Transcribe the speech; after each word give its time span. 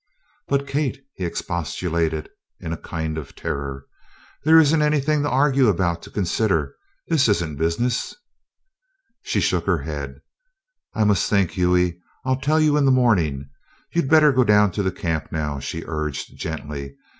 "But, 0.47 0.65
Kate!" 0.67 0.99
he 1.13 1.23
expostulated 1.25 2.27
in 2.59 2.73
a 2.73 2.77
kind 2.77 3.19
of 3.19 3.35
terror. 3.35 3.85
"There 4.43 4.57
isn't 4.57 4.81
anything 4.81 5.21
to 5.21 5.29
argue 5.29 5.67
about 5.67 6.01
to 6.01 6.09
consider. 6.09 6.73
This 7.09 7.29
isn't 7.29 7.57
business." 7.59 8.15
She 9.21 9.39
shook 9.39 9.67
her 9.67 9.83
head. 9.83 10.19
"I 10.95 11.03
must 11.03 11.29
think, 11.29 11.51
Hughie. 11.51 11.99
I'll 12.25 12.39
tell 12.39 12.59
you 12.59 12.77
in 12.77 12.85
the 12.85 12.91
morning. 12.91 13.51
You'd 13.93 14.09
better 14.09 14.31
go 14.33 14.43
down 14.43 14.71
to 14.71 14.91
camp 14.91 15.31
now," 15.31 15.59
she 15.59 15.83
urged 15.85 16.35
gently. 16.35 16.95